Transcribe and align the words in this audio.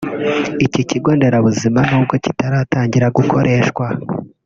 Iki 0.65 0.81
kigo 0.89 1.09
nderabuzima 1.17 1.79
n’ubwo 1.89 2.15
kitaratangira 2.23 3.07
gukoreshwa 3.17 3.85